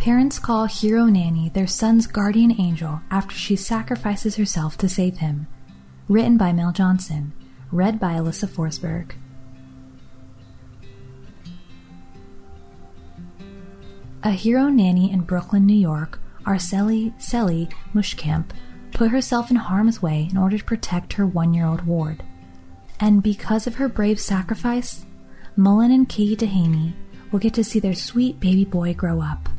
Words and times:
Parents 0.00 0.38
call 0.38 0.64
Hero 0.64 1.04
Nanny 1.04 1.50
their 1.50 1.66
son's 1.66 2.06
guardian 2.06 2.58
angel 2.58 3.02
after 3.10 3.34
she 3.34 3.54
sacrifices 3.54 4.36
herself 4.36 4.78
to 4.78 4.88
save 4.88 5.18
him. 5.18 5.46
Written 6.08 6.38
by 6.38 6.54
Mel 6.54 6.72
Johnson. 6.72 7.34
Read 7.70 8.00
by 8.00 8.14
Alyssa 8.14 8.48
Forsberg. 8.48 9.12
A 14.22 14.30
hero 14.30 14.70
nanny 14.70 15.12
in 15.12 15.20
Brooklyn, 15.20 15.66
New 15.66 15.76
York, 15.76 16.18
Arceli 16.46 17.12
Selly 17.18 17.70
Muschamp, 17.92 18.52
put 18.94 19.10
herself 19.10 19.50
in 19.50 19.56
harm's 19.56 20.00
way 20.00 20.28
in 20.30 20.38
order 20.38 20.56
to 20.56 20.64
protect 20.64 21.12
her 21.12 21.26
one 21.26 21.52
year 21.52 21.66
old 21.66 21.84
ward. 21.86 22.22
And 22.98 23.22
because 23.22 23.66
of 23.66 23.74
her 23.74 23.86
brave 23.86 24.18
sacrifice, 24.18 25.04
Mullen 25.56 25.90
and 25.90 26.08
Katie 26.08 26.36
Dehaney 26.36 26.94
will 27.30 27.38
get 27.38 27.52
to 27.52 27.62
see 27.62 27.80
their 27.80 27.94
sweet 27.94 28.40
baby 28.40 28.64
boy 28.64 28.94
grow 28.94 29.20
up. 29.20 29.50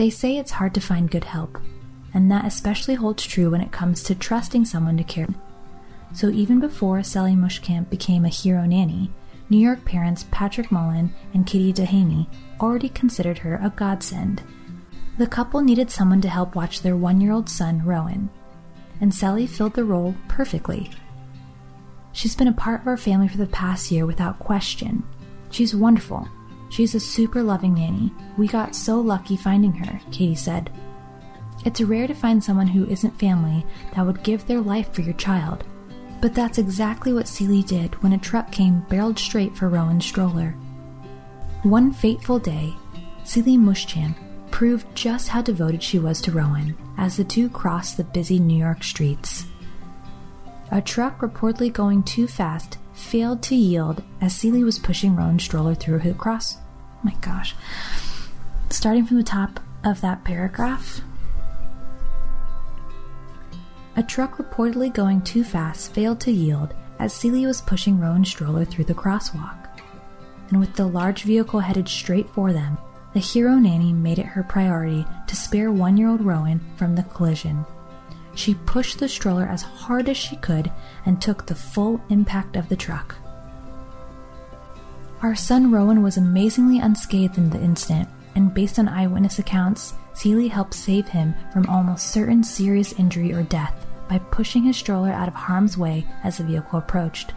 They 0.00 0.08
say 0.08 0.38
it's 0.38 0.52
hard 0.52 0.72
to 0.72 0.80
find 0.80 1.10
good 1.10 1.24
help, 1.24 1.58
and 2.14 2.30
that 2.30 2.46
especially 2.46 2.94
holds 2.94 3.22
true 3.22 3.50
when 3.50 3.60
it 3.60 3.70
comes 3.70 4.02
to 4.04 4.14
trusting 4.14 4.64
someone 4.64 4.96
to 4.96 5.04
care. 5.04 5.28
So 6.14 6.30
even 6.30 6.58
before 6.58 7.02
Sally 7.02 7.34
Muschamp 7.34 7.90
became 7.90 8.24
a 8.24 8.30
hero 8.30 8.64
nanny, 8.64 9.10
New 9.50 9.58
York 9.58 9.84
parents 9.84 10.24
Patrick 10.30 10.72
Mullen 10.72 11.12
and 11.34 11.46
Kitty 11.46 11.74
Dehaney 11.74 12.28
already 12.62 12.88
considered 12.88 13.36
her 13.40 13.60
a 13.62 13.74
godsend. 13.76 14.42
The 15.18 15.26
couple 15.26 15.60
needed 15.60 15.90
someone 15.90 16.22
to 16.22 16.30
help 16.30 16.54
watch 16.54 16.80
their 16.80 16.96
one 16.96 17.20
year 17.20 17.32
old 17.32 17.50
son, 17.50 17.84
Rowan, 17.84 18.30
and 19.02 19.14
Sally 19.14 19.46
filled 19.46 19.74
the 19.74 19.84
role 19.84 20.14
perfectly. 20.28 20.90
She's 22.12 22.34
been 22.34 22.48
a 22.48 22.54
part 22.54 22.80
of 22.80 22.86
our 22.86 22.96
family 22.96 23.28
for 23.28 23.36
the 23.36 23.46
past 23.46 23.90
year 23.90 24.06
without 24.06 24.38
question. 24.38 25.02
She's 25.50 25.74
wonderful 25.74 26.26
She's 26.70 26.94
a 26.94 27.00
super 27.00 27.42
loving 27.42 27.74
nanny. 27.74 28.12
We 28.38 28.46
got 28.46 28.74
so 28.74 29.00
lucky 29.00 29.36
finding 29.36 29.72
her, 29.72 30.00
Katie 30.12 30.36
said. 30.36 30.70
It's 31.64 31.80
rare 31.80 32.06
to 32.06 32.14
find 32.14 32.42
someone 32.42 32.68
who 32.68 32.86
isn't 32.86 33.18
family 33.18 33.66
that 33.94 34.06
would 34.06 34.22
give 34.22 34.46
their 34.46 34.60
life 34.60 34.92
for 34.94 35.02
your 35.02 35.14
child. 35.14 35.64
But 36.22 36.34
that's 36.34 36.58
exactly 36.58 37.12
what 37.12 37.28
Celie 37.28 37.62
did 37.62 38.00
when 38.02 38.12
a 38.12 38.18
truck 38.18 38.52
came 38.52 38.80
barreled 38.88 39.18
straight 39.18 39.56
for 39.56 39.68
Rowan's 39.68 40.06
stroller. 40.06 40.52
One 41.64 41.92
fateful 41.92 42.38
day, 42.38 42.74
Celie 43.24 43.58
Muschamp 43.58 44.14
proved 44.50 44.86
just 44.94 45.28
how 45.28 45.42
devoted 45.42 45.82
she 45.82 45.98
was 45.98 46.20
to 46.22 46.32
Rowan 46.32 46.76
as 46.96 47.16
the 47.16 47.24
two 47.24 47.48
crossed 47.48 47.96
the 47.96 48.04
busy 48.04 48.38
New 48.38 48.56
York 48.56 48.82
streets. 48.82 49.46
A 50.70 50.80
truck 50.80 51.18
reportedly 51.20 51.72
going 51.72 52.02
too 52.04 52.28
fast 52.28 52.78
failed 53.00 53.42
to 53.44 53.54
yield 53.54 54.02
as 54.20 54.34
Celie 54.34 54.64
was 54.64 54.78
pushing 54.78 55.16
Rowan's 55.16 55.42
stroller 55.42 55.74
through 55.74 56.00
a 56.00 56.14
cross. 56.14 56.56
Oh 56.56 57.00
my 57.02 57.14
gosh. 57.20 57.54
Starting 58.68 59.06
from 59.06 59.16
the 59.16 59.22
top 59.22 59.60
of 59.84 60.00
that 60.00 60.24
paragraph. 60.24 61.00
A 63.96 64.02
truck 64.02 64.38
reportedly 64.38 64.92
going 64.92 65.22
too 65.22 65.42
fast 65.42 65.92
failed 65.92 66.20
to 66.20 66.30
yield 66.30 66.74
as 66.98 67.12
Celia 67.12 67.48
was 67.48 67.60
pushing 67.60 67.98
Rowan's 67.98 68.28
stroller 68.28 68.64
through 68.64 68.84
the 68.84 68.94
crosswalk. 68.94 69.68
And 70.50 70.60
with 70.60 70.74
the 70.74 70.86
large 70.86 71.22
vehicle 71.22 71.60
headed 71.60 71.88
straight 71.88 72.28
for 72.30 72.52
them, 72.52 72.78
the 73.14 73.20
hero 73.20 73.54
nanny 73.54 73.92
made 73.92 74.18
it 74.18 74.26
her 74.26 74.42
priority 74.42 75.04
to 75.26 75.36
spare 75.36 75.72
one 75.72 75.96
year 75.96 76.08
old 76.08 76.20
Rowan 76.20 76.60
from 76.76 76.94
the 76.94 77.02
collision 77.02 77.64
she 78.40 78.54
pushed 78.54 78.98
the 78.98 79.08
stroller 79.08 79.44
as 79.44 79.62
hard 79.62 80.08
as 80.08 80.16
she 80.16 80.36
could 80.36 80.72
and 81.04 81.20
took 81.20 81.46
the 81.46 81.54
full 81.54 82.00
impact 82.08 82.56
of 82.56 82.68
the 82.68 82.76
truck. 82.76 83.16
Our 85.22 85.36
son 85.36 85.70
Rowan 85.70 86.02
was 86.02 86.16
amazingly 86.16 86.78
unscathed 86.78 87.36
in 87.36 87.50
the 87.50 87.60
incident, 87.60 88.08
and 88.34 88.54
based 88.54 88.78
on 88.78 88.88
eyewitness 88.88 89.38
accounts, 89.38 89.92
Celie 90.14 90.48
helped 90.48 90.74
save 90.74 91.08
him 91.08 91.34
from 91.52 91.66
almost 91.66 92.08
certain 92.10 92.42
serious 92.42 92.94
injury 92.94 93.32
or 93.32 93.42
death 93.42 93.86
by 94.08 94.18
pushing 94.18 94.62
his 94.62 94.76
stroller 94.76 95.10
out 95.10 95.28
of 95.28 95.34
harm's 95.34 95.76
way 95.76 96.06
as 96.24 96.38
the 96.38 96.44
vehicle 96.44 96.78
approached. 96.78 97.34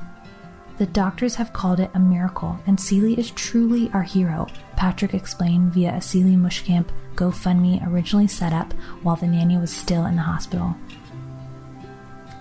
The 0.78 0.85
doctors 0.88 1.35
have 1.35 1.53
called 1.53 1.80
it 1.80 1.91
a 1.94 2.00
miracle, 2.00 2.59
and 2.66 2.80
Celie 2.80 3.20
is 3.20 3.31
truly 3.31 3.91
our 3.94 4.02
hero, 4.02 4.47
Patrick 4.75 5.14
explained 5.14 5.74
via 5.74 5.94
a 5.96 6.02
Celie 6.02 6.35
Muschamp 6.35 6.88
GoFundMe 7.16 7.85
originally 7.88 8.28
set 8.28 8.53
up 8.53 8.74
while 9.01 9.16
the 9.16 9.28
nanny 9.28 9.57
was 9.57 9.72
still 9.72 10.06
in 10.06 10.16
the 10.16 10.22
hospital. 10.24 10.75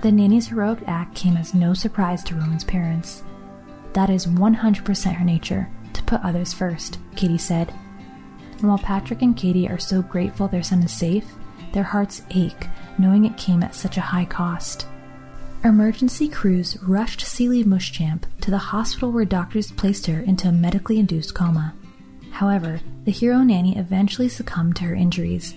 The 0.03 0.11
nanny's 0.11 0.49
heroic 0.49 0.81
act 0.87 1.15
came 1.15 1.37
as 1.37 1.55
no 1.55 1.75
surprise 1.75 2.25
to 2.25 2.35
Rowan's 2.35 2.65
parents. 2.65 3.23
That 3.93 4.11
is 4.11 4.27
100% 4.27 5.15
her 5.15 5.25
nature, 5.25 5.69
to 5.93 6.03
put 6.03 6.21
others 6.23 6.53
first, 6.53 6.99
Katie 7.15 7.39
said. 7.39 7.73
And 8.59 8.69
while 8.69 8.79
Patrick 8.79 9.23
and 9.23 9.37
Katie 9.37 9.69
are 9.69 9.79
so 9.79 10.03
grateful 10.03 10.49
their 10.49 10.63
son 10.63 10.83
is 10.83 10.93
safe, 10.93 11.27
their 11.73 11.83
hearts 11.83 12.23
ache 12.31 12.67
knowing 12.99 13.25
it 13.25 13.37
came 13.37 13.63
at 13.63 13.75
such 13.75 13.97
a 13.97 14.03
high 14.03 14.25
cost. 14.25 14.87
Emergency 15.65 16.29
crews 16.29 16.77
rushed 16.83 17.21
Celie 17.21 17.65
Muschamp 17.65 18.25
to 18.41 18.51
the 18.51 18.59
hospital 18.59 19.13
where 19.13 19.25
doctors 19.25 19.71
placed 19.71 20.07
her 20.07 20.21
into 20.21 20.49
a 20.49 20.53
medically 20.53 20.99
induced 20.99 21.35
coma. 21.35 21.75
However, 22.33 22.81
the 23.05 23.13
hero 23.13 23.39
nanny 23.39 23.77
eventually 23.77 24.29
succumbed 24.29 24.77
to 24.77 24.85
her 24.85 24.95
injuries 24.95 25.55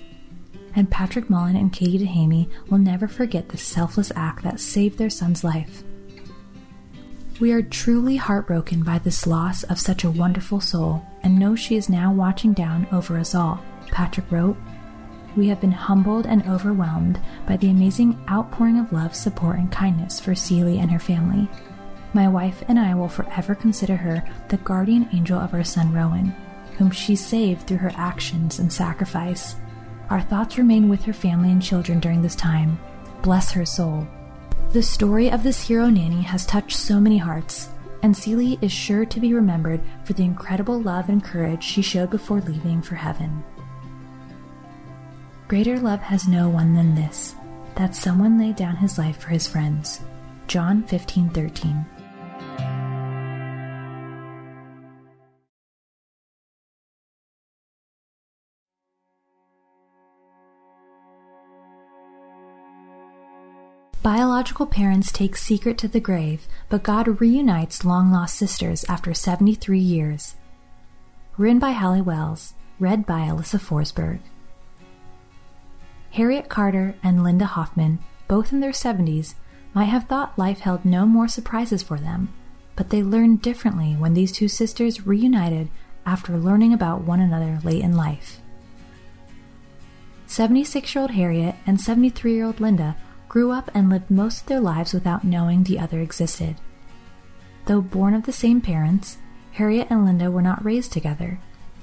and 0.75 0.91
Patrick 0.91 1.29
Mullen 1.29 1.55
and 1.55 1.71
Katie 1.71 2.05
Dehaney 2.05 2.49
will 2.69 2.77
never 2.77 3.07
forget 3.07 3.49
the 3.49 3.57
selfless 3.57 4.11
act 4.15 4.43
that 4.43 4.59
saved 4.59 4.97
their 4.97 5.09
son's 5.09 5.43
life. 5.43 5.83
We 7.39 7.51
are 7.51 7.61
truly 7.61 8.17
heartbroken 8.17 8.83
by 8.83 8.99
this 8.99 9.25
loss 9.27 9.63
of 9.63 9.79
such 9.79 10.03
a 10.03 10.11
wonderful 10.11 10.61
soul 10.61 11.05
and 11.23 11.39
know 11.39 11.55
she 11.55 11.75
is 11.75 11.89
now 11.89 12.13
watching 12.13 12.53
down 12.53 12.87
over 12.91 13.17
us 13.17 13.35
all, 13.35 13.63
Patrick 13.91 14.31
wrote. 14.31 14.57
We 15.35 15.47
have 15.49 15.59
been 15.59 15.71
humbled 15.71 16.25
and 16.25 16.47
overwhelmed 16.47 17.19
by 17.45 17.57
the 17.57 17.69
amazing 17.69 18.17
outpouring 18.29 18.79
of 18.79 18.93
love, 18.93 19.13
support, 19.15 19.57
and 19.57 19.69
kindness 19.69 20.19
for 20.19 20.33
Celie 20.33 20.79
and 20.79 20.89
her 20.91 20.99
family. 20.99 21.49
My 22.13 22.29
wife 22.29 22.63
and 22.69 22.79
I 22.79 22.95
will 22.95 23.09
forever 23.09 23.53
consider 23.53 23.97
her 23.97 24.23
the 24.47 24.57
guardian 24.57 25.09
angel 25.11 25.37
of 25.37 25.53
our 25.53 25.65
son 25.65 25.91
Rowan, 25.93 26.33
whom 26.77 26.91
she 26.91 27.15
saved 27.15 27.67
through 27.67 27.77
her 27.77 27.91
actions 27.95 28.59
and 28.59 28.71
sacrifice. 28.71 29.55
Our 30.09 30.21
thoughts 30.21 30.57
remain 30.57 30.89
with 30.89 31.03
her 31.05 31.13
family 31.13 31.51
and 31.51 31.61
children 31.61 31.99
during 31.99 32.21
this 32.21 32.35
time. 32.35 32.79
Bless 33.21 33.51
her 33.51 33.65
soul. 33.65 34.07
The 34.71 34.83
story 34.83 35.29
of 35.31 35.43
this 35.43 35.67
hero 35.67 35.89
nanny 35.89 36.21
has 36.21 36.45
touched 36.45 36.77
so 36.77 36.99
many 36.99 37.17
hearts, 37.17 37.69
and 38.03 38.15
Celie 38.15 38.59
is 38.61 38.71
sure 38.71 39.05
to 39.05 39.19
be 39.19 39.33
remembered 39.33 39.81
for 40.03 40.13
the 40.13 40.23
incredible 40.23 40.79
love 40.79 41.09
and 41.09 41.23
courage 41.23 41.63
she 41.63 41.81
showed 41.81 42.09
before 42.09 42.41
leaving 42.41 42.81
for 42.81 42.95
heaven. 42.95 43.43
Greater 45.47 45.79
love 45.79 46.01
has 46.01 46.27
no 46.27 46.49
one 46.49 46.73
than 46.75 46.95
this, 46.95 47.35
that 47.75 47.95
someone 47.95 48.37
laid 48.37 48.55
down 48.55 48.75
his 48.75 48.97
life 48.97 49.17
for 49.17 49.29
his 49.29 49.47
friends. 49.47 50.01
John 50.47 50.83
15:13. 50.83 51.85
Biological 64.05 64.67
parents 64.67 65.11
take 65.11 65.35
secret 65.35 65.79
to 65.79 65.87
the 65.87 65.99
grave, 65.99 66.45
but 66.69 66.83
God 66.83 67.19
reunites 67.19 67.83
long 67.83 68.11
lost 68.11 68.35
sisters 68.37 68.85
after 68.87 69.15
73 69.15 69.79
years. 69.79 70.35
Written 71.39 71.57
by 71.57 71.71
Hallie 71.71 72.03
Wells, 72.03 72.53
read 72.79 73.07
by 73.07 73.21
Alyssa 73.21 73.59
Forsberg. 73.59 74.19
Harriet 76.11 76.49
Carter 76.49 76.93
and 77.01 77.23
Linda 77.23 77.45
Hoffman, 77.45 77.97
both 78.27 78.53
in 78.53 78.59
their 78.59 78.73
70s, 78.73 79.33
might 79.73 79.85
have 79.85 80.03
thought 80.03 80.37
life 80.37 80.59
held 80.59 80.85
no 80.85 81.07
more 81.07 81.27
surprises 81.27 81.81
for 81.81 81.97
them, 81.97 82.31
but 82.75 82.91
they 82.91 83.01
learned 83.01 83.41
differently 83.41 83.93
when 83.93 84.13
these 84.13 84.31
two 84.31 84.47
sisters 84.47 85.07
reunited 85.07 85.67
after 86.05 86.37
learning 86.37 86.73
about 86.73 87.01
one 87.01 87.19
another 87.19 87.59
late 87.63 87.81
in 87.81 87.97
life. 87.97 88.39
76 90.27 90.93
year 90.93 91.01
old 91.01 91.11
Harriet 91.11 91.55
and 91.65 91.81
73 91.81 92.33
year 92.35 92.45
old 92.45 92.59
Linda 92.59 92.95
grew 93.35 93.51
up 93.51 93.69
and 93.73 93.89
lived 93.89 94.09
most 94.09 94.43
of 94.43 94.47
their 94.47 94.61
lives 94.61 94.93
without 94.93 95.25
knowing 95.25 95.65
the 95.65 95.77
other 95.77 95.99
existed. 95.99 96.55
Though 97.65 97.81
born 97.81 98.13
of 98.13 98.23
the 98.23 98.31
same 98.31 98.61
parents, 98.61 99.17
Harriet 99.51 99.87
and 99.89 100.05
Linda 100.05 100.31
were 100.31 100.41
not 100.41 100.63
raised 100.63 100.93
together. 100.93 101.37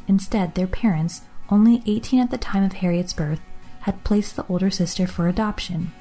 Instead, 0.08 0.54
their 0.54 0.66
parents, 0.66 1.20
only 1.50 1.82
18 1.84 2.20
at 2.20 2.30
the 2.30 2.38
time 2.38 2.62
of 2.62 2.72
Harriet's 2.72 3.12
birth, 3.12 3.42
had 3.80 4.02
placed 4.02 4.34
the 4.34 4.46
older 4.46 4.70
sister 4.70 5.06
for 5.06 5.28
adoption, 5.28 5.92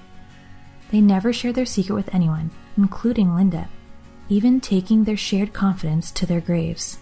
They 0.90 1.02
never 1.02 1.34
shared 1.34 1.56
their 1.56 1.66
secret 1.66 1.96
with 1.96 2.16
anyone, 2.16 2.52
including 2.78 3.36
Linda, 3.36 3.68
even 4.30 4.62
taking 4.62 5.04
their 5.04 5.18
shared 5.18 5.52
confidence 5.52 6.12
to 6.12 6.26
their 6.26 6.40
graves. 6.40 7.00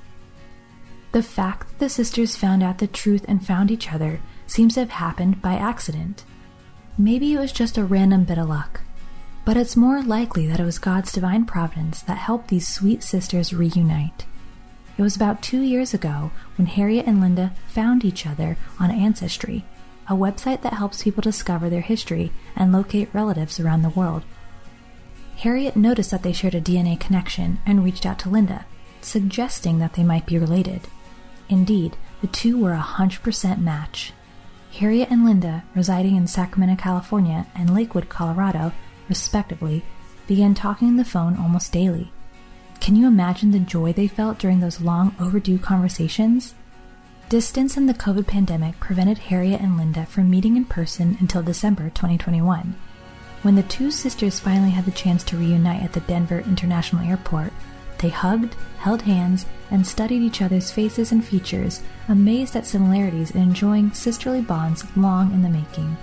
The 1.11 1.21
fact 1.21 1.69
that 1.69 1.77
the 1.77 1.89
sisters 1.89 2.35
found 2.35 2.63
out 2.63 2.79
the 2.79 2.87
truth 2.87 3.25
and 3.27 3.45
found 3.45 3.69
each 3.69 3.93
other 3.93 4.19
seems 4.47 4.73
to 4.73 4.79
have 4.79 4.89
happened 4.89 5.39
by 5.39 5.53
accident. 5.53 6.23
Maybe 7.01 7.31
it 7.31 7.39
was 7.39 7.53
just 7.53 7.77
a 7.77 7.85
random 7.85 8.25
bit 8.25 8.37
of 8.37 8.49
luck, 8.49 8.81
but 9.45 9.55
it's 9.55 9.77
more 9.77 10.03
likely 10.03 10.47
that 10.47 10.59
it 10.59 10.65
was 10.65 10.79
God's 10.79 11.13
divine 11.13 11.45
providence 11.45 12.01
that 12.01 12.17
helped 12.17 12.49
these 12.49 12.67
sweet 12.67 13.03
sisters 13.03 13.53
reunite. 13.53 14.25
It 14.97 15.01
was 15.01 15.15
about 15.15 15.41
two 15.41 15.61
years 15.61 15.93
ago 15.93 16.31
when 16.57 16.67
Harriet 16.67 17.05
and 17.05 17.21
Linda 17.21 17.53
found 17.69 18.03
each 18.03 18.27
other 18.27 18.57
on 18.81 18.91
Ancestry, 18.91 19.63
a 20.09 20.13
website 20.13 20.61
that 20.63 20.73
helps 20.73 21.03
people 21.03 21.21
discover 21.21 21.69
their 21.69 21.79
history 21.79 22.33
and 22.53 22.73
locate 22.73 23.07
relatives 23.13 23.61
around 23.61 23.83
the 23.83 23.89
world. 23.91 24.23
Harriet 25.37 25.77
noticed 25.77 26.11
that 26.11 26.23
they 26.23 26.33
shared 26.33 26.53
a 26.53 26.59
DNA 26.59 26.99
connection 26.99 27.59
and 27.65 27.81
reached 27.81 28.05
out 28.05 28.19
to 28.19 28.29
Linda, 28.29 28.65
suggesting 28.99 29.79
that 29.79 29.93
they 29.93 30.03
might 30.03 30.25
be 30.25 30.37
related. 30.37 30.81
Indeed, 31.47 31.95
the 32.19 32.27
two 32.27 32.61
were 32.61 32.73
a 32.73 32.81
100% 32.81 33.57
match. 33.57 34.11
Harriet 34.71 35.09
and 35.09 35.25
Linda, 35.25 35.63
residing 35.75 36.15
in 36.15 36.27
Sacramento, 36.27 36.81
California, 36.81 37.47
and 37.55 37.73
Lakewood, 37.73 38.07
Colorado, 38.09 38.71
respectively, 39.07 39.83
began 40.27 40.53
talking 40.53 40.87
on 40.87 40.97
the 40.97 41.05
phone 41.05 41.35
almost 41.35 41.71
daily. 41.71 42.11
Can 42.79 42.95
you 42.95 43.07
imagine 43.07 43.51
the 43.51 43.59
joy 43.59 43.91
they 43.91 44.07
felt 44.07 44.39
during 44.39 44.59
those 44.59 44.79
long 44.79 45.15
overdue 45.19 45.57
conversations? 45.57 46.53
Distance 47.27 47.77
and 47.77 47.89
the 47.89 47.93
COVID 47.93 48.25
pandemic 48.25 48.79
prevented 48.79 49.17
Harriet 49.17 49.61
and 49.61 49.77
Linda 49.77 50.05
from 50.05 50.29
meeting 50.29 50.55
in 50.55 50.65
person 50.65 51.17
until 51.19 51.43
December 51.43 51.89
2021. 51.89 52.75
When 53.41 53.55
the 53.55 53.63
two 53.63 53.91
sisters 53.91 54.39
finally 54.39 54.71
had 54.71 54.85
the 54.85 54.91
chance 54.91 55.23
to 55.25 55.37
reunite 55.37 55.83
at 55.83 55.93
the 55.93 55.99
Denver 56.01 56.39
International 56.39 57.07
Airport, 57.07 57.53
they 57.99 58.09
hugged, 58.09 58.55
held 58.77 59.03
hands, 59.03 59.45
and 59.71 59.85
studied 59.85 60.21
each 60.21 60.41
other's 60.41 60.71
faces 60.71 61.11
and 61.11 61.23
features, 61.23 61.81
amazed 62.07 62.55
at 62.55 62.65
similarities 62.65 63.31
and 63.31 63.43
enjoying 63.43 63.91
sisterly 63.91 64.41
bonds 64.41 64.85
long 64.95 65.31
in 65.33 65.41
the 65.41 65.49
making. 65.49 65.95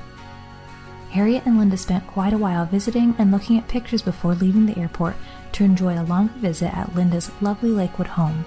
Harriet 1.11 1.47
and 1.47 1.59
Linda 1.59 1.77
spent 1.77 2.07
quite 2.07 2.33
a 2.33 2.39
while 2.39 2.67
visiting 2.67 3.15
and 3.19 3.33
looking 3.33 3.59
at 3.59 3.69
pictures 3.69 4.03
before 4.03 4.35
leaving 4.35 4.67
the 4.67 4.79
airport 4.79 5.17
to 5.53 5.65
enjoy 5.65 5.99
a 5.99 6.05
longer 6.05 6.35
visit 6.35 6.77
at 6.77 6.95
Linda's 6.95 7.31
lovely 7.41 7.71
Lakewood 7.71 8.07
home. 8.07 8.45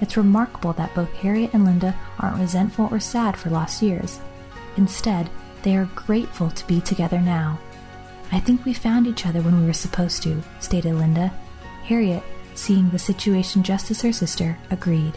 It's 0.00 0.16
remarkable 0.16 0.74
that 0.74 0.94
both 0.94 1.12
Harriet 1.14 1.54
and 1.54 1.64
Linda 1.64 1.94
aren't 2.18 2.40
resentful 2.40 2.88
or 2.90 3.00
sad 3.00 3.36
for 3.36 3.48
lost 3.48 3.80
years. 3.80 4.20
Instead, 4.76 5.30
they 5.62 5.76
are 5.76 5.88
grateful 5.94 6.50
to 6.50 6.66
be 6.66 6.80
together 6.80 7.20
now. 7.20 7.58
I 8.32 8.40
think 8.40 8.64
we 8.64 8.74
found 8.74 9.06
each 9.06 9.24
other 9.24 9.40
when 9.40 9.60
we 9.60 9.66
were 9.66 9.72
supposed 9.72 10.22
to, 10.24 10.42
stated 10.60 10.94
Linda. 10.94 11.32
Harriet, 11.84 12.22
seeing 12.54 12.90
the 12.90 12.98
situation 12.98 13.62
just 13.62 13.90
as 13.90 14.02
her 14.02 14.12
sister, 14.12 14.58
agreed. 14.70 15.14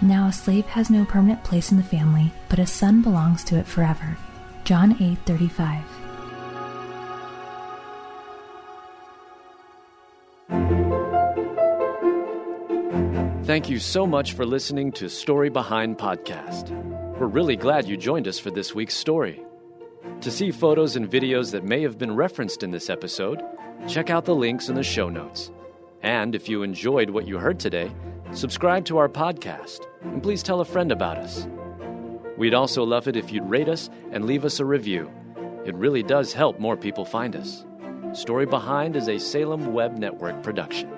Now 0.00 0.28
a 0.28 0.32
slave 0.32 0.66
has 0.66 0.90
no 0.90 1.04
permanent 1.04 1.42
place 1.42 1.70
in 1.70 1.76
the 1.76 1.82
family, 1.82 2.32
but 2.48 2.58
a 2.58 2.66
son 2.66 3.02
belongs 3.02 3.42
to 3.44 3.56
it 3.56 3.66
forever. 3.66 4.16
John 4.64 4.96
8:35. 5.00 5.84
Thank 13.44 13.70
you 13.70 13.78
so 13.78 14.06
much 14.06 14.34
for 14.34 14.44
listening 14.44 14.92
to 14.92 15.08
Story 15.08 15.48
Behind 15.48 15.96
Podcast. 15.96 16.68
We're 17.18 17.26
really 17.26 17.56
glad 17.56 17.88
you 17.88 17.96
joined 17.96 18.28
us 18.28 18.38
for 18.38 18.50
this 18.50 18.74
week's 18.74 18.94
story. 18.94 19.42
To 20.22 20.30
see 20.30 20.50
photos 20.50 20.96
and 20.96 21.08
videos 21.08 21.52
that 21.52 21.64
may 21.64 21.82
have 21.82 21.96
been 21.96 22.14
referenced 22.14 22.62
in 22.62 22.70
this 22.70 22.90
episode, 22.90 23.40
check 23.86 24.10
out 24.10 24.24
the 24.24 24.34
links 24.34 24.68
in 24.68 24.74
the 24.74 24.82
show 24.82 25.08
notes. 25.08 25.50
And 26.02 26.34
if 26.34 26.48
you 26.48 26.62
enjoyed 26.62 27.10
what 27.10 27.26
you 27.26 27.38
heard 27.38 27.58
today, 27.58 27.90
subscribe 28.32 28.84
to 28.86 28.98
our 28.98 29.08
podcast 29.08 29.86
and 30.02 30.22
please 30.22 30.42
tell 30.42 30.60
a 30.60 30.64
friend 30.64 30.92
about 30.92 31.18
us. 31.18 31.46
We'd 32.36 32.54
also 32.54 32.84
love 32.84 33.08
it 33.08 33.16
if 33.16 33.32
you'd 33.32 33.48
rate 33.48 33.68
us 33.68 33.90
and 34.12 34.24
leave 34.24 34.44
us 34.44 34.60
a 34.60 34.64
review. 34.64 35.10
It 35.64 35.74
really 35.74 36.02
does 36.02 36.32
help 36.32 36.58
more 36.58 36.76
people 36.76 37.04
find 37.04 37.34
us. 37.36 37.64
Story 38.12 38.46
Behind 38.46 38.96
is 38.96 39.08
a 39.08 39.18
Salem 39.18 39.72
Web 39.72 39.98
Network 39.98 40.42
production. 40.42 40.97